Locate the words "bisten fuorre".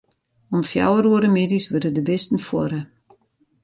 2.09-2.81